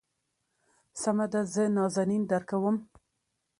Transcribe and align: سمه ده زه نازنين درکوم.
سمه 1.01 1.25
ده 1.31 1.41
زه 1.53 1.63
نازنين 1.75 2.23
درکوم. 2.31 2.77